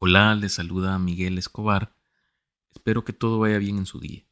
Hola, 0.00 0.36
les 0.36 0.52
saluda 0.52 0.96
Miguel 1.00 1.38
Escobar. 1.38 1.92
Espero 2.72 3.04
que 3.04 3.12
todo 3.12 3.40
vaya 3.40 3.58
bien 3.58 3.78
en 3.78 3.86
su 3.86 3.98
día. 3.98 4.24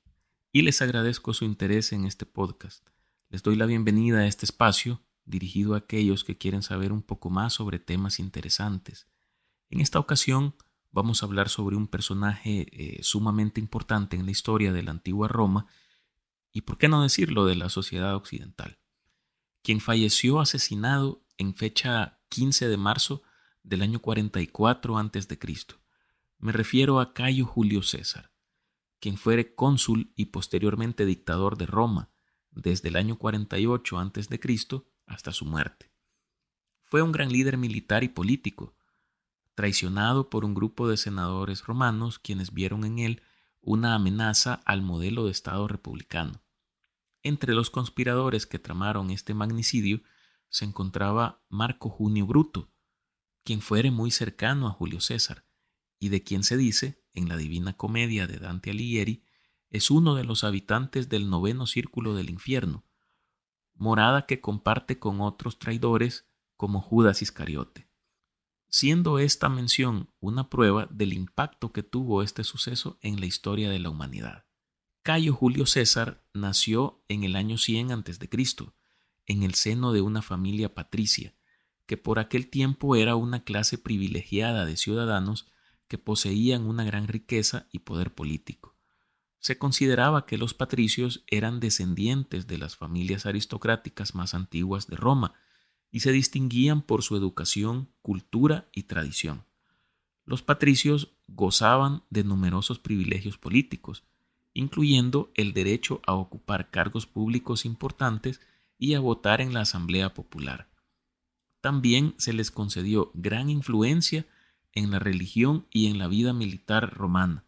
Y 0.53 0.63
les 0.63 0.81
agradezco 0.81 1.35
su 1.35 1.45
interés 1.45 1.93
en 1.93 2.05
este 2.05 2.25
podcast. 2.25 2.89
Les 3.31 3.43
doy 3.43 3.57
la 3.57 3.67
bienvenida 3.67 4.21
a 4.21 4.27
este 4.29 4.47
espacio 4.47 5.03
dirigido 5.25 5.75
a 5.75 5.79
aquellos 5.79 6.23
que 6.23 6.39
quieren 6.39 6.63
saber 6.63 6.93
un 6.93 7.03
poco 7.03 7.31
más 7.31 7.55
sobre 7.55 7.81
temas 7.81 8.21
interesantes. 8.21 9.09
En 9.69 9.81
esta 9.81 9.99
ocasión 9.99 10.55
vamos 10.93 11.21
a 11.21 11.27
hablar 11.27 11.49
sobre 11.49 11.75
un 11.75 11.89
personaje 11.89 12.69
eh, 12.71 13.03
sumamente 13.03 13.61
importante 13.61 14.15
en 14.15 14.25
la 14.25 14.31
historia 14.31 14.73
de 14.73 14.85
la 14.85 14.93
antigua 14.93 15.27
Roma 15.27 15.67
y, 16.53 16.61
por 16.61 16.79
qué 16.79 16.87
no 16.87 17.03
decirlo, 17.03 17.45
de 17.45 17.57
la 17.57 17.71
sociedad 17.71 18.15
occidental, 18.15 18.79
quien 19.63 19.81
falleció 19.81 20.39
asesinado 20.39 21.25
en 21.39 21.57
fecha 21.57 22.21
15 22.29 22.69
de 22.69 22.77
marzo 22.77 23.25
del 23.67 23.83
año 23.83 24.01
44 24.01 24.97
a.C. 24.97 25.39
Me 26.39 26.53
refiero 26.53 27.01
a 27.01 27.13
Cayo 27.13 27.45
Julio 27.45 27.83
César, 27.83 28.33
quien 29.01 29.17
fuere 29.17 29.55
cónsul 29.55 30.13
y 30.15 30.27
posteriormente 30.27 31.05
dictador 31.05 31.59
de 31.59 31.67
Roma 31.67 32.11
desde 32.53 32.89
el 32.89 32.97
año 32.97 33.19
48 33.19 33.99
a.C. 33.99 34.41
hasta 35.07 35.33
su 35.33 35.45
muerte. 35.45 35.91
Fue 36.85 37.03
un 37.03 37.11
gran 37.11 37.31
líder 37.31 37.59
militar 37.59 38.05
y 38.05 38.09
político, 38.09 38.77
traicionado 39.57 40.31
por 40.31 40.45
un 40.45 40.55
grupo 40.55 40.89
de 40.89 40.97
senadores 40.97 41.65
romanos 41.67 42.21
quienes 42.21 42.53
vieron 42.53 42.85
en 42.85 43.01
él 43.01 43.23
una 43.61 43.97
amenaza 43.97 44.61
al 44.65 44.83
modelo 44.83 45.25
de 45.25 45.33
Estado 45.33 45.67
republicano. 45.67 46.45
Entre 47.25 47.53
los 47.53 47.71
conspiradores 47.71 48.47
que 48.47 48.61
tramaron 48.61 49.11
este 49.11 49.35
magnicidio 49.35 50.03
se 50.49 50.65
encontraba 50.65 51.43
Marco 51.49 51.91
Junio 51.91 52.27
Bruto, 52.27 52.71
quien 53.47 53.63
fuere 53.63 53.93
muy 53.93 54.11
cercano 54.11 54.67
a 54.67 54.73
Julio 54.73 55.01
César, 55.01 55.47
y 56.01 56.09
de 56.11 56.25
quien 56.25 56.43
se 56.43 56.57
dice, 56.57 57.03
en 57.15 57.29
la 57.29 57.37
Divina 57.37 57.77
Comedia 57.77 58.27
de 58.27 58.39
Dante 58.39 58.71
Alighieri, 58.71 59.23
es 59.71 59.91
uno 59.91 60.17
de 60.17 60.25
los 60.25 60.43
habitantes 60.43 61.09
del 61.09 61.31
noveno 61.31 61.67
círculo 61.67 62.15
del 62.17 62.29
infierno, 62.29 62.85
morada 63.75 64.27
que 64.27 64.41
comparte 64.41 64.99
con 64.99 65.21
otros 65.21 65.61
traidores 65.61 66.27
como 66.57 66.81
Judas 66.81 67.23
Iscariote. 67.23 67.89
Siendo 68.69 69.21
esta 69.21 69.49
mención 69.49 70.11
una 70.19 70.51
prueba 70.51 70.89
del 70.91 71.13
impacto 71.13 71.73
que 71.73 71.85
tuvo 71.85 72.25
este 72.25 72.43
suceso 72.43 72.99
en 73.01 73.21
la 73.21 73.27
historia 73.27 73.71
de 73.71 73.79
la 73.79 73.91
humanidad. 73.91 74.45
Cayo 75.03 75.33
Julio 75.33 75.67
César 75.67 76.27
nació 76.35 77.05
en 77.07 77.23
el 77.23 77.37
año 77.37 77.59
100 77.59 77.93
a.C., 77.93 78.29
en 79.27 79.43
el 79.45 79.55
seno 79.55 79.93
de 79.93 80.01
una 80.01 80.21
familia 80.21 80.75
patricia, 80.75 81.36
que 81.87 81.97
por 81.97 82.19
aquel 82.19 82.49
tiempo 82.49 82.97
era 82.97 83.17
una 83.17 83.45
clase 83.45 83.79
privilegiada 83.79 84.65
de 84.65 84.77
ciudadanos 84.77 85.47
que 85.89 85.99
poseían 85.99 86.67
una 86.67 86.85
gran 86.85 87.07
riqueza 87.07 87.67
y 87.73 87.81
poder 87.81 88.13
político. 88.13 88.75
Se 89.39 89.59
consideraba 89.59 90.27
que 90.27 90.39
los 90.39 90.55
patricios 90.55 91.23
eran 91.29 91.61
descendientes 91.61 92.49
de 92.49 92.59
las 92.59 92.77
familias 92.77 93.27
aristocráticas 93.27 94.17
más 94.17 94.35
antiguas 94.35 94.89
de 94.89 94.97
Roma 94.97 95.35
y 95.93 96.01
se 96.01 96.11
distinguían 96.11 96.83
por 96.83 97.03
su 97.03 97.17
educación, 97.17 97.89
cultura 98.03 98.69
y 98.73 98.85
tradición. 98.85 99.45
Los 100.25 100.43
patricios 100.43 101.13
gozaban 101.29 102.03
de 102.11 102.25
numerosos 102.25 102.81
privilegios 102.81 103.39
políticos, 103.39 104.03
incluyendo 104.53 105.31
el 105.35 105.53
derecho 105.53 106.01
a 106.05 106.15
ocupar 106.15 106.71
cargos 106.71 107.07
públicos 107.07 107.65
importantes 107.65 108.41
y 108.79 108.95
a 108.95 109.01
votar 109.01 109.41
en 109.41 109.55
la 109.55 109.61
Asamblea 109.61 110.13
Popular 110.13 110.67
también 111.67 112.15
se 112.17 112.33
les 112.33 112.53
concedió 112.53 113.11
gran 113.13 113.51
influencia 113.51 114.25
en 114.73 114.93
la 114.93 115.01
religión 115.01 115.67
y 115.73 115.89
en 115.89 115.99
la 115.99 116.07
vida 116.07 116.33
militar 116.33 116.95
romana, 116.95 117.45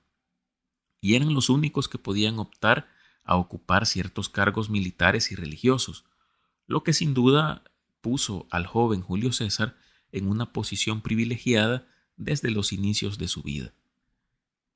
y 1.01 1.15
eran 1.15 1.35
los 1.35 1.49
únicos 1.51 1.87
que 1.87 1.99
podían 1.99 2.41
optar 2.41 2.89
a 3.23 3.37
ocupar 3.37 3.87
ciertos 3.87 4.29
cargos 4.29 4.71
militares 4.71 5.31
y 5.31 5.37
religiosos, 5.37 6.05
lo 6.67 6.83
que 6.83 6.95
sin 6.95 7.15
duda 7.15 7.63
puso 8.01 8.49
al 8.51 8.67
joven 8.67 9.03
Julio 9.03 9.31
César 9.31 9.77
en 10.11 10.27
una 10.27 10.53
posición 10.53 11.01
privilegiada 11.01 11.87
desde 12.17 12.51
los 12.51 12.73
inicios 12.73 13.19
de 13.19 13.29
su 13.29 13.45
vida. 13.45 13.73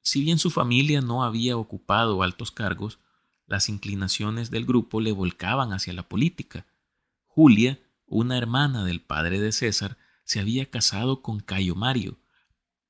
Si 0.02 0.22
bien 0.22 0.38
su 0.38 0.50
familia 0.50 1.00
no 1.00 1.24
había 1.24 1.56
ocupado 1.56 2.22
altos 2.22 2.52
cargos, 2.52 3.00
las 3.48 3.68
inclinaciones 3.68 4.52
del 4.52 4.66
grupo 4.66 5.00
le 5.00 5.10
volcaban 5.10 5.72
hacia 5.72 5.92
la 5.94 6.08
política. 6.08 6.64
Julia 7.26 7.80
una 8.12 8.36
hermana 8.36 8.84
del 8.84 9.00
padre 9.00 9.40
de 9.40 9.52
César, 9.52 9.96
se 10.24 10.38
había 10.38 10.70
casado 10.70 11.22
con 11.22 11.40
Cayo 11.40 11.74
Mario, 11.74 12.18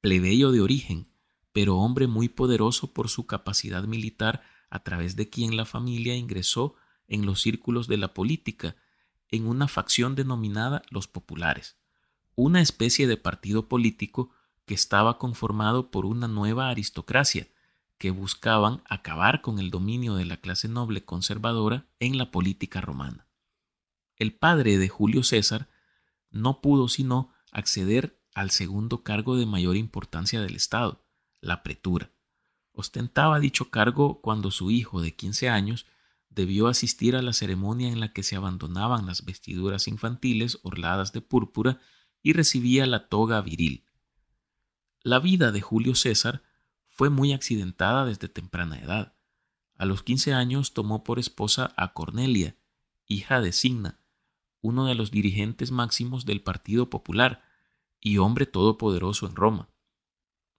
plebeyo 0.00 0.50
de 0.50 0.60
origen, 0.60 1.12
pero 1.52 1.78
hombre 1.78 2.08
muy 2.08 2.28
poderoso 2.28 2.92
por 2.92 3.08
su 3.08 3.24
capacidad 3.26 3.84
militar 3.84 4.42
a 4.68 4.82
través 4.82 5.14
de 5.14 5.30
quien 5.30 5.56
la 5.56 5.64
familia 5.64 6.16
ingresó 6.16 6.74
en 7.06 7.24
los 7.24 7.40
círculos 7.40 7.86
de 7.86 7.98
la 7.98 8.14
política, 8.14 8.74
en 9.28 9.46
una 9.46 9.68
facción 9.68 10.16
denominada 10.16 10.82
los 10.90 11.06
populares, 11.06 11.76
una 12.34 12.60
especie 12.60 13.06
de 13.06 13.16
partido 13.16 13.68
político 13.68 14.30
que 14.66 14.74
estaba 14.74 15.18
conformado 15.18 15.92
por 15.92 16.04
una 16.04 16.26
nueva 16.26 16.68
aristocracia, 16.68 17.46
que 17.96 18.10
buscaban 18.10 18.82
acabar 18.88 19.40
con 19.40 19.60
el 19.60 19.70
dominio 19.70 20.16
de 20.16 20.24
la 20.24 20.38
clase 20.38 20.66
noble 20.66 21.04
conservadora 21.04 21.86
en 22.00 22.18
la 22.18 22.32
política 22.32 22.80
romana 22.80 23.21
el 24.16 24.34
padre 24.34 24.78
de 24.78 24.88
Julio 24.88 25.22
César 25.22 25.68
no 26.30 26.60
pudo 26.60 26.88
sino 26.88 27.30
acceder 27.50 28.20
al 28.34 28.50
segundo 28.50 29.02
cargo 29.02 29.36
de 29.36 29.46
mayor 29.46 29.76
importancia 29.76 30.40
del 30.40 30.56
Estado, 30.56 31.04
la 31.40 31.62
pretura. 31.62 32.10
Ostentaba 32.72 33.38
dicho 33.40 33.70
cargo 33.70 34.20
cuando 34.22 34.50
su 34.50 34.70
hijo 34.70 35.02
de 35.02 35.14
15 35.14 35.48
años 35.50 35.86
debió 36.30 36.68
asistir 36.68 37.14
a 37.14 37.22
la 37.22 37.34
ceremonia 37.34 37.88
en 37.88 38.00
la 38.00 38.12
que 38.12 38.22
se 38.22 38.36
abandonaban 38.36 39.06
las 39.06 39.24
vestiduras 39.24 39.86
infantiles 39.86 40.58
orladas 40.62 41.12
de 41.12 41.20
púrpura 41.20 41.78
y 42.22 42.32
recibía 42.32 42.86
la 42.86 43.08
toga 43.08 43.40
viril. 43.42 43.84
La 45.02 45.18
vida 45.18 45.52
de 45.52 45.60
Julio 45.60 45.94
César 45.94 46.42
fue 46.88 47.10
muy 47.10 47.32
accidentada 47.32 48.06
desde 48.06 48.28
temprana 48.28 48.78
edad. 48.78 49.14
A 49.76 49.84
los 49.84 50.02
15 50.02 50.32
años 50.32 50.72
tomó 50.72 51.04
por 51.04 51.18
esposa 51.18 51.74
a 51.76 51.92
Cornelia, 51.92 52.56
hija 53.06 53.40
de 53.40 53.52
Signa, 53.52 53.98
uno 54.62 54.86
de 54.86 54.94
los 54.94 55.10
dirigentes 55.10 55.70
máximos 55.70 56.24
del 56.24 56.40
Partido 56.40 56.88
Popular 56.88 57.42
y 58.00 58.18
hombre 58.18 58.46
todopoderoso 58.46 59.26
en 59.26 59.36
Roma. 59.36 59.68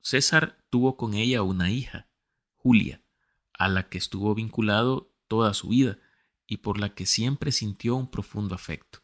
César 0.01 0.63
tuvo 0.69 0.97
con 0.97 1.13
ella 1.13 1.41
una 1.41 1.71
hija, 1.71 2.07
Julia, 2.57 3.01
a 3.53 3.69
la 3.69 3.89
que 3.89 3.97
estuvo 3.97 4.35
vinculado 4.35 5.11
toda 5.27 5.53
su 5.53 5.69
vida 5.69 5.97
y 6.45 6.57
por 6.57 6.79
la 6.79 6.93
que 6.93 7.05
siempre 7.05 7.51
sintió 7.51 7.95
un 7.95 8.09
profundo 8.09 8.53
afecto, 8.53 8.99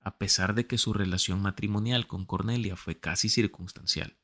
a 0.00 0.18
pesar 0.18 0.54
de 0.54 0.66
que 0.66 0.78
su 0.78 0.92
relación 0.92 1.40
matrimonial 1.40 2.06
con 2.06 2.26
Cornelia 2.26 2.76
fue 2.76 3.00
casi 3.00 3.30
circunstancial. 3.30 4.18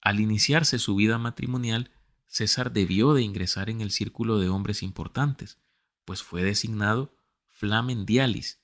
Al 0.00 0.20
iniciarse 0.20 0.78
su 0.78 0.94
vida 0.94 1.18
matrimonial, 1.18 1.90
César 2.26 2.72
debió 2.72 3.12
de 3.12 3.22
ingresar 3.22 3.68
en 3.70 3.80
el 3.80 3.90
círculo 3.90 4.38
de 4.38 4.48
hombres 4.48 4.84
importantes, 4.84 5.58
pues 6.04 6.22
fue 6.22 6.44
designado 6.44 7.12
Flamen 7.48 8.06
Dialis, 8.06 8.59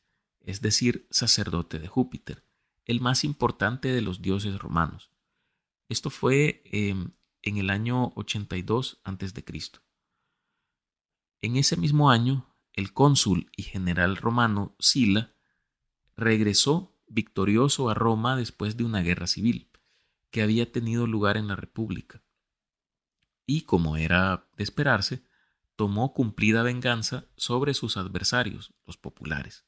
es 0.47 0.63
decir, 0.63 1.07
sacerdote 1.11 1.79
de 1.81 1.89
Júpiter, 1.89 2.45
el 2.87 3.01
más 3.01 3.25
importante 3.25 3.89
de 3.89 4.01
los 4.01 4.23
dioses 4.23 4.59
romanos. 4.59 5.11
Esto 5.89 6.09
fue 6.09 6.63
em, 6.65 7.11
en 7.43 7.59
el 7.59 7.69
año 7.69 8.13
82 8.15 9.01
a.C. 9.05 9.45
En 11.43 11.57
ese 11.57 11.77
mismo 11.77 12.11
año, 12.11 12.47
el 12.73 12.93
cónsul 12.93 13.51
y 13.57 13.65
general 13.65 14.17
romano 14.17 14.77
Sila 14.79 15.35
regresó 16.17 16.97
victorioso 17.09 17.91
a 17.91 17.95
Roma 17.95 18.37
después 18.37 18.77
de 18.77 18.85
una 18.85 19.01
guerra 19.03 19.27
civil 19.27 19.69
que 20.31 20.43
había 20.43 20.71
tenido 20.71 21.07
lugar 21.07 21.37
en 21.37 21.49
la 21.49 21.57
República. 21.57 22.23
Y 23.47 23.63
como 23.63 23.97
era 23.97 24.49
de 24.57 24.65
esperarse, 24.65 25.25
tomó 25.75 26.15
cumplida 26.15 26.63
venganza 26.63 27.27
sobre 27.37 27.75
sus 27.75 27.97
adversarios, 27.97 28.75
los 28.87 28.97
populares. 28.97 29.66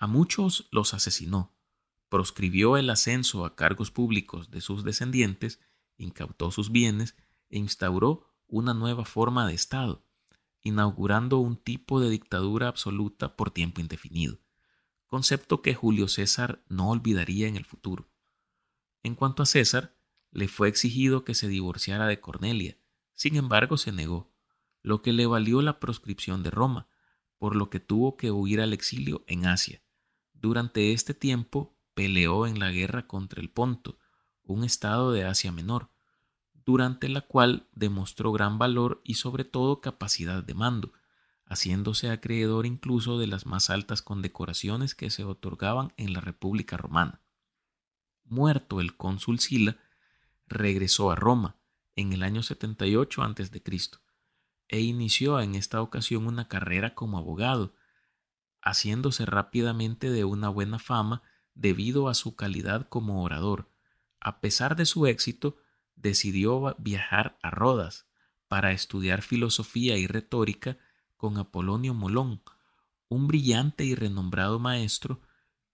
A 0.00 0.06
muchos 0.06 0.68
los 0.70 0.94
asesinó, 0.94 1.52
proscribió 2.08 2.76
el 2.76 2.88
ascenso 2.88 3.44
a 3.44 3.56
cargos 3.56 3.90
públicos 3.90 4.48
de 4.52 4.60
sus 4.60 4.84
descendientes, 4.84 5.60
incautó 5.96 6.52
sus 6.52 6.70
bienes 6.70 7.16
e 7.50 7.58
instauró 7.58 8.32
una 8.46 8.74
nueva 8.74 9.04
forma 9.04 9.44
de 9.48 9.54
Estado, 9.54 10.06
inaugurando 10.62 11.38
un 11.38 11.56
tipo 11.56 11.98
de 11.98 12.10
dictadura 12.10 12.68
absoluta 12.68 13.34
por 13.34 13.50
tiempo 13.50 13.80
indefinido, 13.80 14.38
concepto 15.08 15.62
que 15.62 15.74
Julio 15.74 16.06
César 16.06 16.62
no 16.68 16.90
olvidaría 16.90 17.48
en 17.48 17.56
el 17.56 17.64
futuro. 17.64 18.08
En 19.02 19.16
cuanto 19.16 19.42
a 19.42 19.46
César, 19.46 19.96
le 20.30 20.46
fue 20.46 20.68
exigido 20.68 21.24
que 21.24 21.34
se 21.34 21.48
divorciara 21.48 22.06
de 22.06 22.20
Cornelia, 22.20 22.78
sin 23.14 23.34
embargo 23.34 23.76
se 23.76 23.90
negó, 23.90 24.30
lo 24.84 25.02
que 25.02 25.12
le 25.12 25.26
valió 25.26 25.60
la 25.60 25.80
proscripción 25.80 26.44
de 26.44 26.50
Roma, 26.50 26.86
por 27.36 27.56
lo 27.56 27.68
que 27.68 27.80
tuvo 27.80 28.16
que 28.16 28.30
huir 28.30 28.60
al 28.60 28.72
exilio 28.72 29.24
en 29.26 29.46
Asia. 29.46 29.82
Durante 30.40 30.92
este 30.92 31.14
tiempo 31.14 31.76
peleó 31.94 32.46
en 32.46 32.60
la 32.60 32.70
guerra 32.70 33.06
contra 33.06 33.40
el 33.40 33.50
Ponto, 33.50 33.98
un 34.44 34.62
estado 34.62 35.12
de 35.12 35.24
Asia 35.24 35.50
Menor, 35.50 35.90
durante 36.64 37.08
la 37.08 37.22
cual 37.22 37.66
demostró 37.72 38.30
gran 38.30 38.58
valor 38.58 39.00
y 39.02 39.14
sobre 39.14 39.44
todo 39.44 39.80
capacidad 39.80 40.44
de 40.44 40.54
mando, 40.54 40.92
haciéndose 41.44 42.10
acreedor 42.10 42.66
incluso 42.66 43.18
de 43.18 43.26
las 43.26 43.46
más 43.46 43.68
altas 43.68 44.00
condecoraciones 44.00 44.94
que 44.94 45.10
se 45.10 45.24
otorgaban 45.24 45.92
en 45.96 46.12
la 46.12 46.20
República 46.20 46.76
Romana. 46.76 47.20
Muerto 48.24 48.80
el 48.80 48.96
cónsul 48.96 49.40
Sila, 49.40 49.78
regresó 50.46 51.10
a 51.10 51.16
Roma 51.16 51.56
en 51.96 52.12
el 52.12 52.22
año 52.22 52.42
78 52.42 53.22
a.C. 53.22 53.62
e 54.68 54.80
inició 54.80 55.40
en 55.40 55.56
esta 55.56 55.82
ocasión 55.82 56.26
una 56.26 56.46
carrera 56.46 56.94
como 56.94 57.18
abogado, 57.18 57.74
haciéndose 58.62 59.26
rápidamente 59.26 60.10
de 60.10 60.24
una 60.24 60.48
buena 60.48 60.78
fama 60.78 61.22
debido 61.54 62.08
a 62.08 62.14
su 62.14 62.36
calidad 62.36 62.88
como 62.88 63.22
orador. 63.22 63.70
A 64.20 64.40
pesar 64.40 64.76
de 64.76 64.86
su 64.86 65.06
éxito, 65.06 65.56
decidió 65.96 66.74
viajar 66.78 67.38
a 67.42 67.50
Rodas 67.50 68.06
para 68.46 68.72
estudiar 68.72 69.22
filosofía 69.22 69.96
y 69.96 70.06
retórica 70.06 70.78
con 71.16 71.36
Apolonio 71.36 71.94
Molón, 71.94 72.42
un 73.08 73.26
brillante 73.26 73.84
y 73.84 73.94
renombrado 73.94 74.58
maestro, 74.58 75.20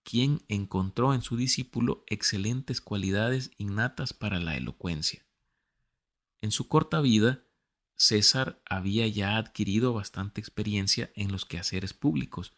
quien 0.03 0.43
encontró 0.49 1.15
en 1.15 1.23
su 1.23 1.37
discípulo 1.37 2.05
excelentes 2.07 2.81
cualidades 2.81 3.51
innatas 3.59 4.13
para 4.13 4.39
la 4.39 4.57
elocuencia. 4.57 5.25
En 6.41 6.51
su 6.51 6.69
corta 6.69 7.01
vida, 7.01 7.45
César 7.97 8.61
había 8.67 9.07
ya 9.07 9.37
adquirido 9.37 9.95
bastante 9.95 10.41
experiencia 10.41 11.11
en 11.15 11.33
los 11.33 11.45
quehaceres 11.45 11.95
públicos 11.95 12.55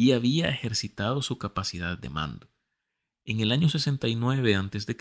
y 0.00 0.12
había 0.12 0.48
ejercitado 0.48 1.20
su 1.20 1.36
capacidad 1.36 1.98
de 1.98 2.08
mando. 2.08 2.48
En 3.22 3.40
el 3.40 3.52
año 3.52 3.68
69 3.68 4.56
a.C. 4.56 4.96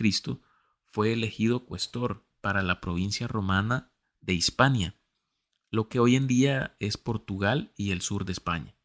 fue 0.83 1.13
elegido 1.13 1.65
cuestor 1.65 2.27
para 2.41 2.63
la 2.63 2.81
provincia 2.81 3.25
romana 3.25 3.93
de 4.19 4.33
Hispania, 4.33 4.99
lo 5.71 5.87
que 5.87 6.01
hoy 6.01 6.17
en 6.17 6.27
día 6.27 6.75
es 6.79 6.97
Portugal 6.97 7.71
y 7.77 7.91
el 7.91 8.01
sur 8.01 8.25
de 8.25 8.33
España, 8.33 8.75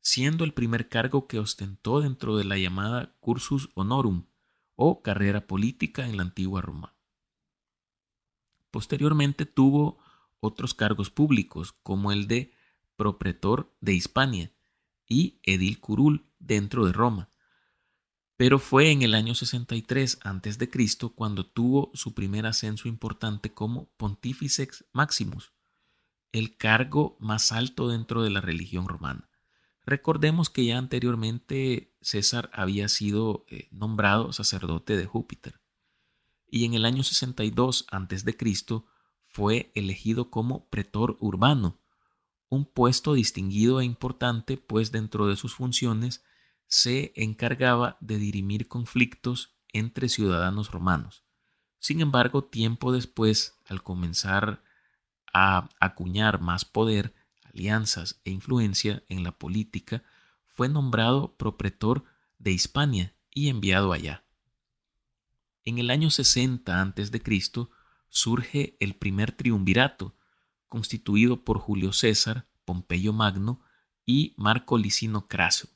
siendo 0.00 0.44
el 0.44 0.54
primer 0.54 0.88
cargo 0.88 1.26
que 1.26 1.40
ostentó 1.40 2.00
dentro 2.00 2.36
de 2.36 2.44
la 2.44 2.56
llamada 2.56 3.16
cursus 3.18 3.70
honorum 3.74 4.26
o 4.76 5.02
carrera 5.02 5.48
política 5.48 6.06
en 6.06 6.16
la 6.16 6.22
antigua 6.22 6.60
Roma. 6.60 6.94
Posteriormente 8.70 9.46
tuvo 9.46 9.98
otros 10.38 10.74
cargos 10.74 11.10
públicos 11.10 11.72
como 11.82 12.12
el 12.12 12.28
de 12.28 12.52
propretor 12.94 13.76
de 13.80 13.94
Hispania 13.94 14.52
y 15.10 15.38
edil 15.42 15.78
curul 15.80 16.24
dentro 16.38 16.86
de 16.86 16.94
Roma. 16.94 17.28
Pero 18.38 18.58
fue 18.58 18.90
en 18.90 19.02
el 19.02 19.12
año 19.12 19.34
63 19.34 20.20
a.C. 20.22 20.70
cuando 21.14 21.44
tuvo 21.44 21.90
su 21.92 22.14
primer 22.14 22.46
ascenso 22.46 22.88
importante 22.88 23.52
como 23.52 23.90
Pontifex 23.98 24.86
Maximus, 24.94 25.52
el 26.32 26.56
cargo 26.56 27.18
más 27.20 27.52
alto 27.52 27.88
dentro 27.88 28.22
de 28.22 28.30
la 28.30 28.40
religión 28.40 28.88
romana. 28.88 29.28
Recordemos 29.84 30.48
que 30.48 30.64
ya 30.64 30.78
anteriormente 30.78 31.94
César 32.00 32.48
había 32.54 32.88
sido 32.88 33.44
eh, 33.48 33.68
nombrado 33.72 34.32
sacerdote 34.32 34.96
de 34.96 35.04
Júpiter 35.04 35.60
y 36.50 36.64
en 36.64 36.74
el 36.74 36.84
año 36.84 37.02
62 37.02 37.86
a.C. 37.90 38.36
fue 39.26 39.70
elegido 39.74 40.30
como 40.30 40.68
pretor 40.68 41.16
urbano, 41.20 41.79
un 42.50 42.66
puesto 42.66 43.14
distinguido 43.14 43.80
e 43.80 43.84
importante 43.84 44.58
pues 44.58 44.92
dentro 44.92 45.26
de 45.26 45.36
sus 45.36 45.54
funciones 45.54 46.22
se 46.66 47.12
encargaba 47.16 47.96
de 48.00 48.18
dirimir 48.18 48.68
conflictos 48.68 49.54
entre 49.72 50.08
ciudadanos 50.08 50.70
romanos. 50.70 51.24
Sin 51.78 52.00
embargo, 52.00 52.44
tiempo 52.44 52.92
después, 52.92 53.56
al 53.66 53.82
comenzar 53.82 54.62
a 55.32 55.68
acuñar 55.80 56.40
más 56.40 56.64
poder, 56.64 57.14
alianzas 57.44 58.20
e 58.24 58.30
influencia 58.30 59.02
en 59.08 59.24
la 59.24 59.32
política, 59.32 60.02
fue 60.46 60.68
nombrado 60.68 61.36
propretor 61.36 62.04
de 62.38 62.52
Hispania 62.52 63.14
y 63.32 63.48
enviado 63.48 63.92
allá. 63.92 64.24
En 65.64 65.78
el 65.78 65.90
año 65.90 66.10
60 66.10 66.82
a.C. 66.82 67.22
surge 68.08 68.76
el 68.80 68.94
primer 68.96 69.32
triunvirato, 69.32 70.14
constituido 70.70 71.44
por 71.44 71.58
Julio 71.58 71.92
César, 71.92 72.48
Pompeyo 72.64 73.12
Magno 73.12 73.60
y 74.06 74.32
Marco 74.38 74.78
Licino 74.78 75.28
Craso. 75.28 75.68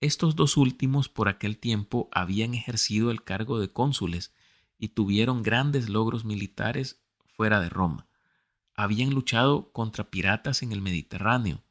Estos 0.00 0.34
dos 0.34 0.56
últimos 0.56 1.10
por 1.10 1.28
aquel 1.28 1.58
tiempo 1.58 2.08
habían 2.10 2.54
ejercido 2.54 3.10
el 3.10 3.22
cargo 3.22 3.60
de 3.60 3.70
cónsules 3.70 4.32
y 4.78 4.88
tuvieron 4.88 5.42
grandes 5.42 5.90
logros 5.90 6.24
militares 6.24 7.04
fuera 7.36 7.60
de 7.60 7.68
Roma 7.68 8.06
habían 8.80 9.10
luchado 9.10 9.72
contra 9.72 10.10
piratas 10.10 10.62
en 10.62 10.72
el 10.72 10.80
Mediterráneo, 10.80 11.62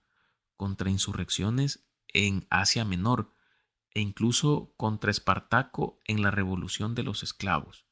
contra 0.56 0.92
insurrecciones 0.92 1.89
en 2.07 2.45
Asia 2.51 2.86
Menor 2.86 3.33
e 3.95 4.00
incluso 4.00 4.75
contra 4.77 5.10
Espartaco 5.10 6.00
en 6.06 6.22
la 6.22 6.30
Revolución 6.30 6.94
de 6.94 7.01
los 7.01 7.24
Esclavos. 7.24 7.88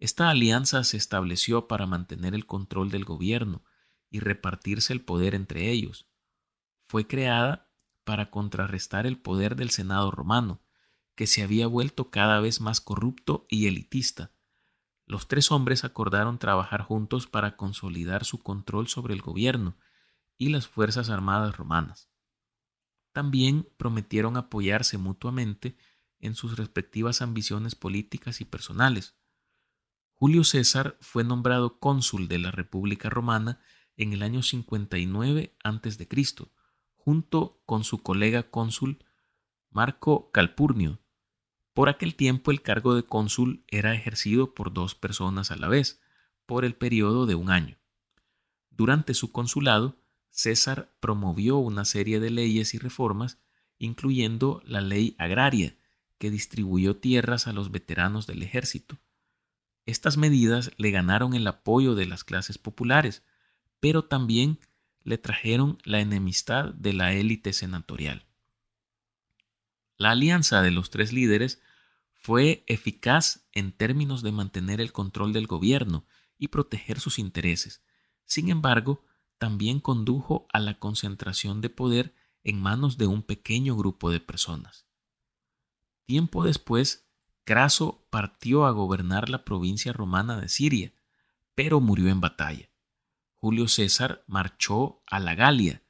Esta 0.00 0.30
alianza 0.30 0.82
se 0.82 0.96
estableció 0.96 1.68
para 1.68 1.86
mantener 1.86 2.34
el 2.34 2.46
control 2.46 2.90
del 2.90 3.04
gobierno 3.04 3.62
y 4.10 4.18
repartirse 4.18 4.92
el 4.92 5.02
poder 5.02 5.36
entre 5.36 5.70
ellos. 5.70 6.08
Fue 6.88 7.06
creada 7.06 7.70
para 8.02 8.30
contrarrestar 8.30 9.06
el 9.06 9.18
poder 9.18 9.54
del 9.54 9.70
Senado 9.70 10.10
romano, 10.10 10.60
que 11.14 11.28
se 11.28 11.42
había 11.42 11.68
vuelto 11.68 12.10
cada 12.10 12.40
vez 12.40 12.60
más 12.60 12.80
corrupto 12.80 13.46
y 13.48 13.68
elitista, 13.68 14.32
los 15.10 15.26
tres 15.26 15.50
hombres 15.50 15.82
acordaron 15.82 16.38
trabajar 16.38 16.82
juntos 16.82 17.26
para 17.26 17.56
consolidar 17.56 18.24
su 18.24 18.44
control 18.44 18.86
sobre 18.86 19.12
el 19.12 19.22
gobierno 19.22 19.76
y 20.38 20.50
las 20.50 20.68
Fuerzas 20.68 21.10
Armadas 21.10 21.56
romanas. 21.56 22.08
También 23.10 23.68
prometieron 23.76 24.36
apoyarse 24.36 24.98
mutuamente 24.98 25.76
en 26.20 26.36
sus 26.36 26.56
respectivas 26.56 27.22
ambiciones 27.22 27.74
políticas 27.74 28.40
y 28.40 28.44
personales. 28.44 29.16
Julio 30.22 30.44
César 30.44 30.98
fue 31.00 31.24
nombrado 31.24 31.78
cónsul 31.78 32.28
de 32.28 32.38
la 32.38 32.50
República 32.50 33.08
Romana 33.08 33.58
en 33.96 34.12
el 34.12 34.22
año 34.22 34.42
59 34.42 35.56
a.C., 35.64 36.08
junto 36.94 37.62
con 37.64 37.84
su 37.84 38.02
colega 38.02 38.50
cónsul 38.50 39.02
Marco 39.70 40.30
Calpurnio, 40.30 41.00
por 41.72 41.88
aquel 41.88 42.16
tiempo 42.16 42.50
el 42.50 42.60
cargo 42.60 42.94
de 42.94 43.02
cónsul 43.02 43.64
era 43.68 43.94
ejercido 43.94 44.52
por 44.52 44.74
dos 44.74 44.94
personas 44.94 45.50
a 45.50 45.56
la 45.56 45.68
vez, 45.68 46.02
por 46.44 46.66
el 46.66 46.74
periodo 46.74 47.24
de 47.24 47.34
un 47.34 47.48
año. 47.48 47.78
Durante 48.68 49.14
su 49.14 49.32
consulado, 49.32 50.02
César 50.28 50.94
promovió 51.00 51.56
una 51.56 51.86
serie 51.86 52.20
de 52.20 52.28
leyes 52.28 52.74
y 52.74 52.78
reformas, 52.78 53.38
incluyendo 53.78 54.60
la 54.66 54.82
ley 54.82 55.16
agraria, 55.18 55.78
que 56.18 56.30
distribuyó 56.30 56.98
tierras 56.98 57.46
a 57.46 57.54
los 57.54 57.70
veteranos 57.70 58.26
del 58.26 58.42
ejército. 58.42 58.98
Estas 59.86 60.16
medidas 60.16 60.70
le 60.76 60.90
ganaron 60.90 61.34
el 61.34 61.46
apoyo 61.46 61.94
de 61.94 62.06
las 62.06 62.24
clases 62.24 62.58
populares, 62.58 63.22
pero 63.80 64.04
también 64.04 64.58
le 65.02 65.18
trajeron 65.18 65.78
la 65.84 66.00
enemistad 66.00 66.74
de 66.74 66.92
la 66.92 67.12
élite 67.12 67.52
senatorial. 67.52 68.26
La 69.96 70.12
alianza 70.12 70.62
de 70.62 70.70
los 70.70 70.90
tres 70.90 71.12
líderes 71.12 71.60
fue 72.14 72.64
eficaz 72.66 73.46
en 73.52 73.72
términos 73.72 74.22
de 74.22 74.32
mantener 74.32 74.80
el 74.80 74.92
control 74.92 75.32
del 75.32 75.46
gobierno 75.46 76.04
y 76.38 76.48
proteger 76.48 77.00
sus 77.00 77.18
intereses. 77.18 77.82
Sin 78.24 78.50
embargo, 78.50 79.04
también 79.38 79.80
condujo 79.80 80.46
a 80.52 80.60
la 80.60 80.78
concentración 80.78 81.60
de 81.60 81.70
poder 81.70 82.14
en 82.44 82.60
manos 82.60 82.98
de 82.98 83.06
un 83.06 83.22
pequeño 83.22 83.76
grupo 83.76 84.10
de 84.10 84.20
personas. 84.20 84.86
Tiempo 86.06 86.44
después, 86.44 87.09
Craso 87.50 88.06
partió 88.10 88.64
a 88.64 88.70
gobernar 88.70 89.28
la 89.28 89.44
provincia 89.44 89.92
romana 89.92 90.40
de 90.40 90.48
Siria, 90.48 90.92
pero 91.56 91.80
murió 91.80 92.08
en 92.08 92.20
batalla. 92.20 92.70
Julio 93.38 93.66
César 93.66 94.22
marchó 94.28 95.02
a 95.04 95.18
la 95.18 95.34
Galia, 95.34 95.82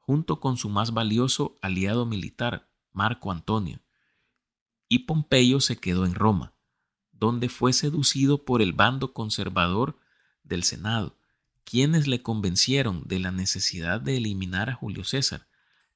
junto 0.00 0.38
con 0.38 0.58
su 0.58 0.68
más 0.68 0.92
valioso 0.92 1.58
aliado 1.62 2.04
militar, 2.04 2.68
Marco 2.92 3.32
Antonio, 3.32 3.80
y 4.86 5.06
Pompeyo 5.06 5.60
se 5.60 5.78
quedó 5.78 6.04
en 6.04 6.14
Roma, 6.14 6.52
donde 7.10 7.48
fue 7.48 7.72
seducido 7.72 8.44
por 8.44 8.60
el 8.60 8.74
bando 8.74 9.14
conservador 9.14 9.98
del 10.42 10.62
Senado, 10.62 11.16
quienes 11.64 12.06
le 12.06 12.20
convencieron 12.20 13.04
de 13.06 13.18
la 13.18 13.32
necesidad 13.32 13.98
de 13.98 14.18
eliminar 14.18 14.68
a 14.68 14.74
Julio 14.74 15.04
César 15.04 15.48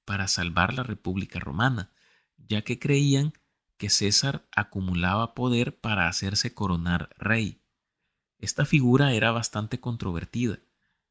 para 0.07 0.27
salvar 0.27 0.73
la 0.73 0.85
República 0.85 1.39
Romana, 1.39 1.91
ya 2.39 2.63
que 2.63 2.79
creían 2.79 3.35
que 3.83 3.91
César 3.91 4.47
acumulaba 4.55 5.35
poder 5.35 5.81
para 5.81 6.07
hacerse 6.07 6.55
coronar 6.55 7.11
rey. 7.19 7.65
Esta 8.39 8.65
figura 8.65 9.13
era 9.13 9.33
bastante 9.33 9.81
controvertida, 9.81 10.61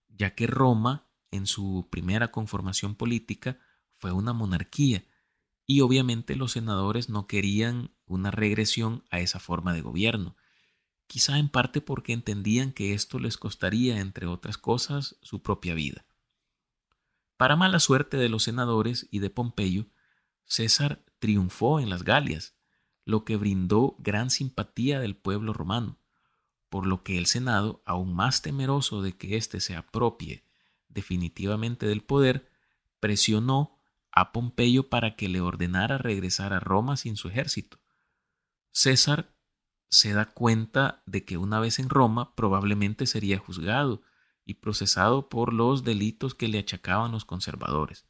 ya 0.08 0.36
que 0.36 0.48
Roma, 0.48 1.10
en 1.32 1.48
su 1.48 1.90
primera 1.92 2.32
conformación 2.32 2.96
política, 2.96 3.60
fue 3.98 4.14
una 4.14 4.32
monarquía 4.32 5.04
y 5.66 5.82
obviamente 5.82 6.38
los 6.38 6.54
senadores 6.54 7.10
no 7.10 7.28
querían 7.28 7.92
una 8.06 8.32
regresión 8.32 9.04
a 9.12 9.20
esa 9.20 9.42
forma 9.42 9.74
de 9.74 9.82
gobierno 9.82 10.38
quizá 11.08 11.40
en 11.40 11.50
parte 11.50 11.82
porque 11.82 12.14
entendían 12.14 12.72
que 12.72 12.94
esto 12.94 13.20
les 13.20 13.36
costaría, 13.36 14.00
entre 14.00 14.28
otras 14.28 14.58
cosas, 14.58 15.18
su 15.22 15.42
propia 15.42 15.74
vida. 15.74 16.06
Para 17.36 17.58
mala 17.58 17.80
suerte 17.82 18.16
de 18.16 18.30
los 18.30 18.44
senadores 18.44 19.10
y 19.12 19.20
de 19.20 19.30
Pompeyo, 19.30 19.88
César 20.46 21.04
triunfó 21.20 21.82
en 21.82 21.90
las 21.90 22.04
Galias, 22.04 22.56
lo 23.06 23.26
que 23.26 23.36
brindó 23.36 23.96
gran 24.00 24.30
simpatía 24.30 25.00
del 25.00 25.16
pueblo 25.16 25.54
romano, 25.54 26.00
por 26.70 26.86
lo 26.86 27.04
que 27.04 27.18
el 27.18 27.26
Senado, 27.26 27.84
aún 27.86 28.14
más 28.14 28.42
temeroso 28.42 29.02
de 29.02 29.18
que 29.18 29.38
éste 29.38 29.60
se 29.60 29.76
apropie 29.76 30.46
definitivamente 30.88 31.86
del 31.86 32.02
poder, 32.02 32.50
presionó 33.00 33.78
a 34.12 34.32
Pompeyo 34.32 34.90
para 34.90 35.16
que 35.16 35.30
le 35.30 35.42
ordenara 35.42 35.98
regresar 35.98 36.54
a 36.54 36.60
Roma 36.60 36.98
sin 36.98 37.16
su 37.16 37.30
ejército. 37.30 37.80
César 38.72 39.36
se 39.90 40.14
da 40.14 40.26
cuenta 40.26 41.04
de 41.06 41.26
que 41.26 41.38
una 41.38 41.60
vez 41.60 41.80
en 41.80 41.90
Roma 41.90 42.36
probablemente 42.36 43.06
sería 43.06 43.38
juzgado 43.38 44.02
y 44.46 44.56
procesado 44.56 45.30
por 45.30 45.54
los 45.54 45.84
delitos 45.84 46.34
que 46.36 46.48
le 46.48 46.60
achacaban 46.60 47.12
los 47.12 47.26
conservadores, 47.26 48.06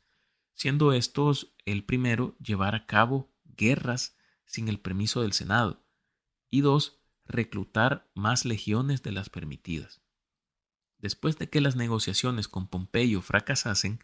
siendo 0.53 0.93
estos 0.93 1.55
el 1.65 1.83
primero 1.83 2.35
llevar 2.39 2.75
a 2.75 2.85
cabo 2.85 3.31
guerras 3.43 4.15
sin 4.51 4.67
el 4.67 4.79
permiso 4.79 5.21
del 5.21 5.31
Senado 5.31 5.81
y 6.49 6.59
dos, 6.59 6.99
reclutar 7.25 8.11
más 8.13 8.43
legiones 8.43 9.01
de 9.01 9.13
las 9.13 9.29
permitidas. 9.29 10.01
Después 10.99 11.37
de 11.37 11.49
que 11.49 11.61
las 11.61 11.77
negociaciones 11.77 12.49
con 12.49 12.67
Pompeyo 12.67 13.21
fracasasen, 13.21 14.03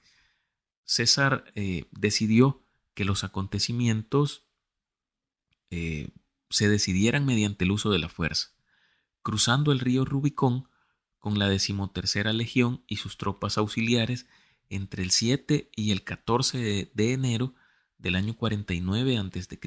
César 0.86 1.44
eh, 1.56 1.86
decidió 1.92 2.64
que 2.94 3.04
los 3.04 3.26
acontecimientos 3.26 4.48
eh, 5.70 6.12
se 6.50 6.70
decidieran 6.70 7.26
mediante 7.26 7.66
el 7.66 7.72
uso 7.72 7.92
de 7.92 8.00
la 8.00 8.08
fuerza, 8.08 8.54
cruzando 9.22 9.74
el 9.74 9.82
río 9.82 10.06
Rubicón 10.06 10.70
con 11.20 11.38
la 11.38 11.50
decimotercera 11.50 12.32
legión 12.32 12.86
y 12.88 12.96
sus 12.96 13.18
tropas 13.18 13.58
auxiliares 13.58 14.28
entre 14.70 15.04
el 15.04 15.12
7 15.12 15.70
y 15.76 15.92
el 15.92 16.06
14 16.06 16.90
de, 16.94 17.14
enero 17.14 17.54
del 17.98 18.16
año 18.16 18.38
49 18.38 19.18
a.C. 19.18 19.60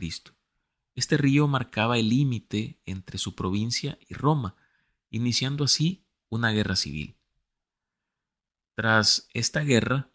Este 0.94 1.16
río 1.16 1.46
marcaba 1.46 1.98
el 1.98 2.08
límite 2.08 2.80
entre 2.84 3.18
su 3.18 3.34
provincia 3.34 3.98
y 4.08 4.14
Roma, 4.14 4.56
iniciando 5.10 5.64
así 5.64 6.04
una 6.28 6.50
guerra 6.50 6.76
civil. 6.76 7.16
Tras 8.74 9.28
esta 9.34 9.60
guerra, 9.60 10.10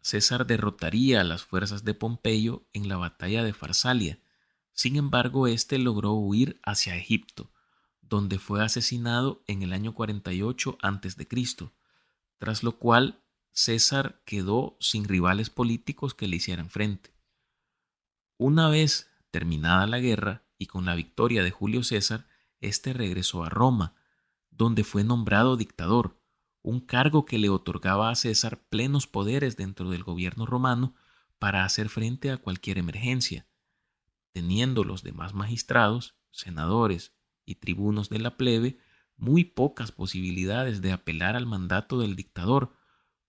César 0.00 0.46
derrotaría 0.46 1.22
a 1.22 1.24
las 1.24 1.44
fuerzas 1.44 1.84
de 1.84 1.94
Pompeyo 1.94 2.66
en 2.72 2.88
la 2.88 2.96
batalla 2.96 3.42
de 3.42 3.54
Farsalia. 3.54 4.18
Sin 4.72 4.96
embargo, 4.96 5.46
éste 5.46 5.78
logró 5.78 6.12
huir 6.12 6.60
hacia 6.62 6.96
Egipto, 6.96 7.50
donde 8.02 8.38
fue 8.38 8.62
asesinado 8.62 9.42
en 9.46 9.62
el 9.62 9.72
año 9.72 9.94
48 9.94 10.78
a.C., 10.82 11.70
tras 12.38 12.62
lo 12.62 12.78
cual 12.78 13.22
César 13.52 14.20
quedó 14.24 14.76
sin 14.80 15.04
rivales 15.04 15.48
políticos 15.48 16.12
que 16.12 16.28
le 16.28 16.36
hicieran 16.36 16.68
frente. 16.68 17.14
Una 18.36 18.68
vez 18.68 19.08
terminada 19.34 19.88
la 19.88 19.98
guerra 19.98 20.44
y 20.58 20.66
con 20.66 20.84
la 20.84 20.94
victoria 20.94 21.42
de 21.42 21.50
Julio 21.50 21.82
César, 21.82 22.28
éste 22.60 22.92
regresó 22.92 23.42
a 23.42 23.48
Roma, 23.48 23.96
donde 24.50 24.84
fue 24.84 25.02
nombrado 25.02 25.56
dictador, 25.56 26.22
un 26.62 26.78
cargo 26.78 27.24
que 27.24 27.40
le 27.40 27.48
otorgaba 27.48 28.10
a 28.10 28.14
César 28.14 28.62
plenos 28.68 29.08
poderes 29.08 29.56
dentro 29.56 29.90
del 29.90 30.04
gobierno 30.04 30.46
romano 30.46 30.94
para 31.40 31.64
hacer 31.64 31.88
frente 31.88 32.30
a 32.30 32.36
cualquier 32.36 32.78
emergencia, 32.78 33.48
teniendo 34.30 34.84
los 34.84 35.02
demás 35.02 35.34
magistrados, 35.34 36.14
senadores 36.30 37.12
y 37.44 37.56
tribunos 37.56 38.10
de 38.10 38.20
la 38.20 38.36
plebe 38.36 38.78
muy 39.16 39.42
pocas 39.42 39.90
posibilidades 39.90 40.80
de 40.80 40.92
apelar 40.92 41.34
al 41.34 41.46
mandato 41.46 41.98
del 41.98 42.14
dictador, 42.14 42.76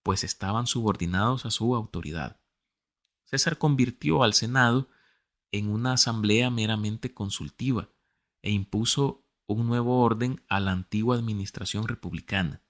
pues 0.03 0.23
estaban 0.23 0.67
subordinados 0.67 1.47
a 1.47 1.49
su 1.49 1.75
autoridad. 1.75 2.39
César 3.23 3.57
convirtió 3.57 4.21
al 4.21 4.35
Senado 4.35 4.87
en 5.57 5.69
una 5.69 5.93
asamblea 5.93 6.49
meramente 6.49 7.13
consultiva 7.13 7.89
e 8.41 8.51
impuso 8.51 9.25
un 9.47 9.67
nuevo 9.67 10.01
orden 10.01 10.43
a 10.49 10.59
la 10.59 10.71
antigua 10.71 11.15
administración 11.15 11.87
republicana. 11.87 12.61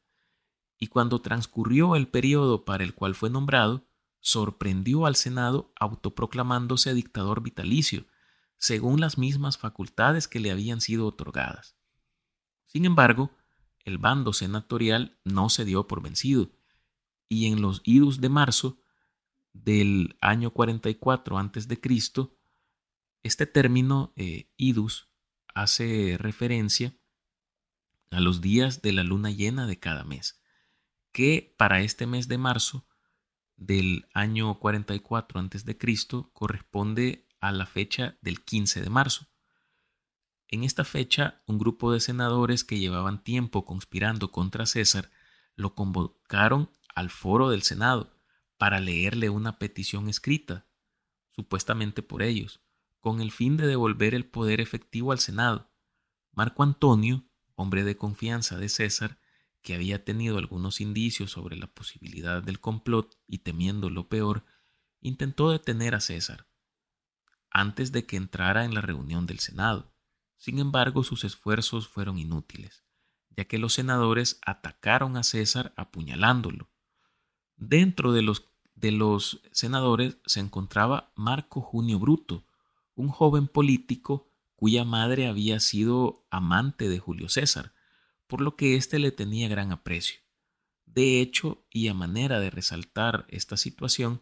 Y 0.78 0.88
cuando 0.88 1.22
transcurrió 1.22 1.96
el 1.96 2.08
periodo 2.08 2.64
para 2.64 2.84
el 2.84 2.94
cual 2.94 3.16
fue 3.16 3.30
nombrado, 3.30 3.88
sorprendió 4.20 5.06
al 5.06 5.16
Senado 5.16 5.74
autoproclamándose 5.80 6.94
dictador 6.94 7.42
vitalicio, 7.42 8.06
según 8.58 9.00
las 9.00 9.18
mismas 9.18 9.58
facultades 9.58 10.28
que 10.28 10.40
le 10.40 10.52
habían 10.52 10.82
sido 10.82 11.08
otorgadas. 11.08 11.76
Sin 12.66 12.86
embargo, 12.86 13.32
el 13.84 13.98
bando 13.98 14.34
senatorial 14.34 15.18
no 15.24 15.50
se 15.50 15.66
dio 15.66 15.88
por 15.88 16.02
vencido, 16.02 16.52
y 17.30 17.48
en 17.48 17.62
los 17.62 17.82
idus 17.84 18.22
de 18.22 18.30
marzo 18.30 18.80
del 19.54 20.18
año 20.22 20.52
44 20.52 21.38
a.C., 21.38 21.82
este 23.26 23.48
término 23.48 24.14
eh, 24.18 24.52
idus 24.56 25.10
hace 25.56 26.16
referencia 26.20 26.96
a 28.12 28.20
los 28.20 28.40
días 28.40 28.84
de 28.84 28.94
la 28.94 29.04
luna 29.04 29.32
llena 29.32 29.66
de 29.66 29.80
cada 29.80 30.04
mes, 30.04 30.40
que 31.12 31.56
para 31.58 31.82
este 31.82 32.06
mes 32.06 32.28
de 32.28 32.38
marzo 32.38 32.86
del 33.58 34.06
año 34.14 34.60
44 34.60 35.40
a.C. 35.40 35.78
corresponde 36.34 37.28
a 37.40 37.52
la 37.52 37.66
fecha 37.66 38.16
del 38.22 38.46
15 38.46 38.82
de 38.82 38.90
marzo. 38.92 39.26
En 40.48 40.64
esta 40.64 40.84
fecha, 40.84 41.42
un 41.48 41.58
grupo 41.58 41.92
de 41.92 42.02
senadores 42.02 42.64
que 42.64 42.78
llevaban 42.78 43.24
tiempo 43.24 43.66
conspirando 43.66 44.32
contra 44.32 44.68
César 44.68 45.10
lo 45.56 45.74
convocaron 45.74 46.70
al 46.94 47.10
foro 47.10 47.50
del 47.50 47.64
Senado 47.64 48.16
para 48.60 48.80
leerle 48.80 49.32
una 49.32 49.58
petición 49.58 50.10
escrita, 50.10 50.68
supuestamente 51.32 52.04
por 52.04 52.22
ellos, 52.22 52.62
con 53.06 53.22
el 53.22 53.32
fin 53.32 53.56
de 53.56 53.68
devolver 53.68 54.16
el 54.16 54.26
poder 54.26 54.60
efectivo 54.60 55.12
al 55.12 55.20
Senado. 55.20 55.70
Marco 56.32 56.64
Antonio, 56.64 57.24
hombre 57.54 57.84
de 57.84 57.98
confianza 57.98 58.58
de 58.58 58.68
César, 58.68 59.20
que 59.62 59.76
había 59.76 60.04
tenido 60.04 60.40
algunos 60.40 60.82
indicios 60.82 61.30
sobre 61.30 61.56
la 61.56 61.68
posibilidad 61.68 62.42
del 62.42 62.60
complot 62.60 63.16
y 63.28 63.38
temiendo 63.38 63.92
lo 63.92 64.10
peor, 64.10 64.44
intentó 65.02 65.52
detener 65.52 65.94
a 65.94 66.00
César, 66.00 66.48
antes 67.52 67.92
de 67.92 68.08
que 68.08 68.18
entrara 68.18 68.66
en 68.66 68.74
la 68.74 68.82
reunión 68.82 69.28
del 69.28 69.38
Senado. 69.38 69.94
Sin 70.36 70.58
embargo, 70.58 71.04
sus 71.04 71.26
esfuerzos 71.26 71.88
fueron 71.88 72.18
inútiles, 72.18 72.86
ya 73.30 73.46
que 73.46 73.60
los 73.60 73.74
senadores 73.74 74.40
atacaron 74.44 75.16
a 75.16 75.22
César 75.22 75.76
apuñalándolo. 75.78 76.72
Dentro 77.56 78.14
de 78.14 78.24
los, 78.24 78.50
de 78.74 78.92
los 78.92 79.44
senadores 79.52 80.18
se 80.26 80.40
encontraba 80.40 81.12
Marco 81.16 81.62
Junio 81.62 82.00
Bruto, 82.00 82.48
un 82.96 83.10
joven 83.10 83.48
político 83.48 84.32
cuya 84.56 84.84
madre 84.84 85.28
había 85.28 85.60
sido 85.60 86.26
amante 86.30 86.90
de 86.90 87.00
Julio 87.00 87.30
César, 87.30 87.74
por 88.28 88.42
lo 88.42 88.56
que 88.56 88.76
éste 88.76 89.00
le 89.00 89.12
tenía 89.12 89.48
gran 89.48 89.72
aprecio. 89.72 90.22
De 90.86 91.20
hecho, 91.22 91.66
y 91.70 91.90
a 91.90 91.94
manera 91.94 92.40
de 92.40 92.50
resaltar 92.50 93.26
esta 93.30 93.58
situación, 93.58 94.22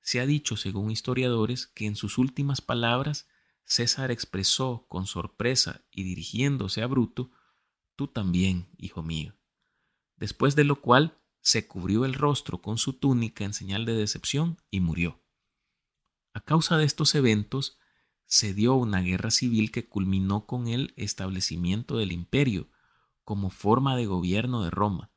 se 0.00 0.20
ha 0.20 0.26
dicho, 0.26 0.56
según 0.56 0.90
historiadores, 0.90 1.66
que 1.66 1.86
en 1.86 1.96
sus 1.96 2.18
últimas 2.18 2.60
palabras 2.60 3.28
César 3.64 4.10
expresó 4.10 4.86
con 4.88 5.06
sorpresa 5.06 5.84
y 5.90 6.04
dirigiéndose 6.04 6.82
a 6.82 6.86
Bruto, 6.86 7.30
Tú 7.96 8.08
también, 8.08 8.68
hijo 8.78 9.02
mío. 9.02 9.36
Después 10.16 10.56
de 10.56 10.64
lo 10.64 10.80
cual 10.80 11.18
se 11.40 11.66
cubrió 11.66 12.04
el 12.04 12.14
rostro 12.14 12.62
con 12.62 12.78
su 12.78 12.94
túnica 12.94 13.44
en 13.44 13.52
señal 13.52 13.84
de 13.84 13.94
decepción 13.94 14.58
y 14.70 14.80
murió. 14.80 15.20
A 16.32 16.40
causa 16.40 16.78
de 16.78 16.84
estos 16.84 17.14
eventos, 17.14 17.78
se 18.32 18.54
dio 18.54 18.74
una 18.74 19.02
guerra 19.02 19.30
civil 19.30 19.70
que 19.70 19.86
culminó 19.86 20.46
con 20.46 20.66
el 20.66 20.94
establecimiento 20.96 21.98
del 21.98 22.12
imperio 22.12 22.70
como 23.24 23.50
forma 23.50 23.96
de 23.96 24.06
gobierno 24.06 24.62
de 24.64 24.70
Roma, 24.70 25.10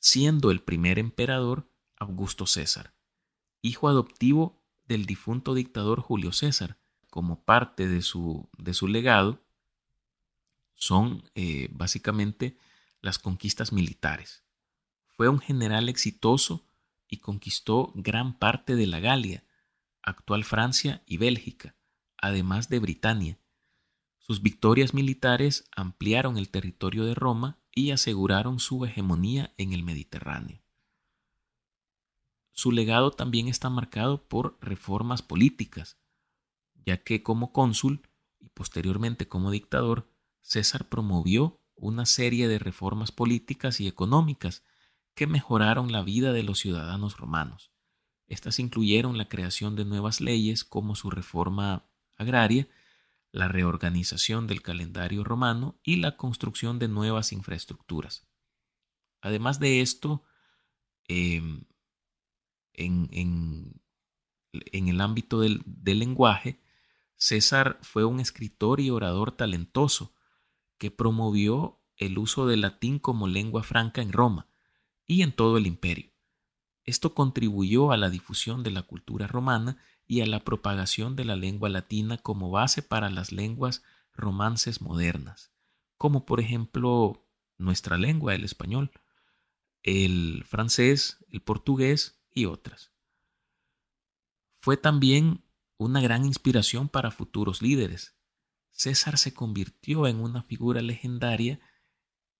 siendo 0.00 0.50
el 0.50 0.60
primer 0.60 0.98
emperador 0.98 1.70
Augusto 1.96 2.46
César 2.46 2.98
hijo 3.62 3.88
adoptivo 3.88 4.60
del 4.86 5.06
difunto 5.06 5.54
dictador 5.54 6.00
Julio 6.00 6.32
César. 6.32 6.78
Como 7.10 7.44
parte 7.44 7.88
de 7.88 8.02
su, 8.02 8.48
de 8.58 8.74
su 8.74 8.86
legado 8.86 9.42
son 10.74 11.24
eh, 11.34 11.68
básicamente 11.72 12.58
las 13.00 13.18
conquistas 13.18 13.72
militares. 13.72 14.44
Fue 15.06 15.28
un 15.28 15.38
general 15.38 15.88
exitoso 15.88 16.66
y 17.08 17.18
conquistó 17.18 17.92
gran 17.94 18.38
parte 18.38 18.76
de 18.76 18.86
la 18.86 19.00
Galia, 19.00 19.44
actual 20.02 20.44
Francia 20.44 21.02
y 21.06 21.16
Bélgica, 21.16 21.74
además 22.20 22.68
de 22.68 22.78
Britania. 22.78 23.38
Sus 24.18 24.42
victorias 24.42 24.92
militares 24.94 25.68
ampliaron 25.74 26.36
el 26.36 26.50
territorio 26.50 27.04
de 27.04 27.14
Roma 27.14 27.58
y 27.74 27.92
aseguraron 27.92 28.58
su 28.58 28.84
hegemonía 28.84 29.54
en 29.56 29.72
el 29.72 29.82
Mediterráneo. 29.82 30.60
Su 32.52 32.72
legado 32.72 33.12
también 33.12 33.46
está 33.46 33.70
marcado 33.70 34.28
por 34.28 34.58
reformas 34.60 35.22
políticas, 35.22 35.96
ya 36.84 36.96
que 36.96 37.22
como 37.22 37.52
cónsul 37.52 38.02
y 38.40 38.48
posteriormente 38.48 39.28
como 39.28 39.50
dictador, 39.50 40.10
César 40.40 40.88
promovió 40.88 41.60
una 41.76 42.04
serie 42.04 42.48
de 42.48 42.58
reformas 42.58 43.12
políticas 43.12 43.80
y 43.80 43.86
económicas 43.86 44.64
que 45.14 45.26
mejoraron 45.26 45.92
la 45.92 46.02
vida 46.02 46.32
de 46.32 46.42
los 46.42 46.58
ciudadanos 46.58 47.16
romanos. 47.16 47.70
Estas 48.26 48.58
incluyeron 48.58 49.16
la 49.16 49.28
creación 49.28 49.76
de 49.76 49.84
nuevas 49.84 50.20
leyes 50.20 50.64
como 50.64 50.94
su 50.94 51.10
reforma 51.10 51.84
agraria, 52.18 52.68
la 53.32 53.48
reorganización 53.48 54.46
del 54.46 54.62
calendario 54.62 55.24
romano 55.24 55.78
y 55.82 55.96
la 55.96 56.16
construcción 56.16 56.78
de 56.78 56.88
nuevas 56.88 57.32
infraestructuras. 57.32 58.26
Además 59.20 59.60
de 59.60 59.80
esto, 59.80 60.24
em, 61.06 61.64
en, 62.72 63.80
el 64.52 65.00
ámbito 65.00 65.40
del, 65.40 65.62
del 65.64 65.98
lenguaje, 65.98 66.60
César 67.16 67.78
fue 67.82 68.04
un 68.04 68.20
escritor 68.20 68.80
y 68.80 68.90
orador 68.90 69.32
talentoso 69.32 70.14
que 70.78 70.90
promovió 70.90 71.80
el 71.96 72.16
uso 72.18 72.46
del 72.46 72.60
latín 72.60 72.98
como 72.98 73.26
lengua 73.26 73.62
franca 73.62 74.00
en 74.02 74.12
Roma 74.12 74.48
y 75.06 75.22
en 75.22 75.32
todo 75.32 75.56
el 75.58 75.66
imperio. 75.66 76.12
Esto 76.88 77.12
contribuyó 77.12 77.92
a 77.92 77.98
la 77.98 78.08
difusión 78.08 78.62
de 78.62 78.70
la 78.70 78.80
cultura 78.80 79.26
romana 79.26 79.76
y 80.06 80.22
a 80.22 80.26
la 80.26 80.42
propagación 80.42 81.16
de 81.16 81.26
la 81.26 81.36
lengua 81.36 81.68
latina 81.68 82.16
como 82.16 82.50
base 82.50 82.80
para 82.80 83.10
las 83.10 83.30
lenguas 83.30 83.82
romances 84.14 84.80
modernas, 84.80 85.52
como 85.98 86.24
por 86.24 86.40
ejemplo 86.40 87.28
nuestra 87.58 87.98
lengua, 87.98 88.34
el 88.34 88.42
español, 88.42 88.90
el 89.82 90.44
francés, 90.46 91.18
el 91.28 91.42
portugués 91.42 92.22
y 92.32 92.46
otras. 92.46 92.90
Fue 94.58 94.78
también 94.78 95.44
una 95.76 96.00
gran 96.00 96.24
inspiración 96.24 96.88
para 96.88 97.10
futuros 97.10 97.60
líderes. 97.60 98.16
César 98.70 99.18
se 99.18 99.34
convirtió 99.34 100.06
en 100.06 100.20
una 100.20 100.42
figura 100.42 100.80
legendaria 100.80 101.60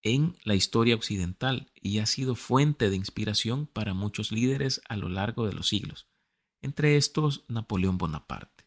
en 0.08 0.36
la 0.44 0.54
historia 0.54 0.94
occidental 0.94 1.70
y 1.74 1.98
ha 1.98 2.06
sido 2.06 2.34
fuente 2.34 2.90
de 2.90 2.96
inspiración 2.96 3.66
para 3.66 3.94
muchos 3.94 4.32
líderes 4.32 4.80
a 4.88 4.96
lo 4.96 5.08
largo 5.08 5.46
de 5.46 5.52
los 5.52 5.68
siglos, 5.68 6.06
entre 6.60 6.96
estos 6.96 7.44
Napoleón 7.48 7.98
Bonaparte. 7.98 8.66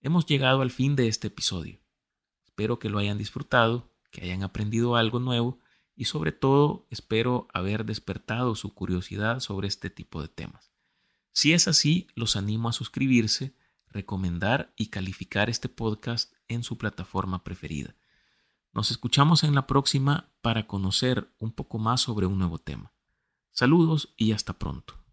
Hemos 0.00 0.26
llegado 0.26 0.62
al 0.62 0.70
fin 0.70 0.96
de 0.96 1.08
este 1.08 1.28
episodio. 1.28 1.80
Espero 2.44 2.78
que 2.78 2.90
lo 2.90 2.98
hayan 2.98 3.18
disfrutado, 3.18 3.90
que 4.10 4.22
hayan 4.22 4.42
aprendido 4.42 4.96
algo 4.96 5.18
nuevo 5.18 5.58
y 5.96 6.06
sobre 6.06 6.32
todo 6.32 6.86
espero 6.90 7.48
haber 7.52 7.84
despertado 7.84 8.54
su 8.54 8.74
curiosidad 8.74 9.40
sobre 9.40 9.68
este 9.68 9.90
tipo 9.90 10.20
de 10.20 10.28
temas. 10.28 10.72
Si 11.32 11.52
es 11.52 11.68
así, 11.68 12.06
los 12.14 12.36
animo 12.36 12.68
a 12.68 12.72
suscribirse, 12.72 13.54
recomendar 13.88 14.72
y 14.76 14.86
calificar 14.86 15.50
este 15.50 15.68
podcast 15.68 16.32
en 16.48 16.62
su 16.62 16.78
plataforma 16.78 17.44
preferida. 17.44 17.96
Nos 18.74 18.90
escuchamos 18.90 19.44
en 19.44 19.54
la 19.54 19.68
próxima 19.68 20.32
para 20.42 20.66
conocer 20.66 21.32
un 21.38 21.52
poco 21.52 21.78
más 21.78 22.00
sobre 22.00 22.26
un 22.26 22.38
nuevo 22.38 22.58
tema. 22.58 22.92
Saludos 23.52 24.14
y 24.16 24.32
hasta 24.32 24.54
pronto. 24.54 25.03